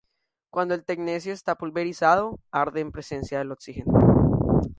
[0.49, 4.61] Cuando el tecnecio está pulverizado, arde en presencia de oxígeno.